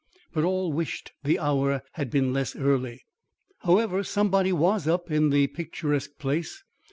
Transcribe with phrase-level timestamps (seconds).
[0.33, 3.05] But all wished the hour had been less early.
[3.59, 6.63] However, somebody was up in the picturesque place.